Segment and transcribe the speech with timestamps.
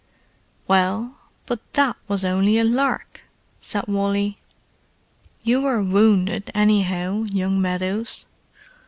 [0.67, 3.21] "Well, but that was only a lark!"
[3.61, 4.39] said Wally.
[5.43, 8.25] "You were wounded, anyhow, young Meadows.